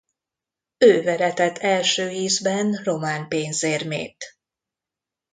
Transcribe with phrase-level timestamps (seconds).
[0.77, 4.37] Ő veretett első ízben román pénzérmét.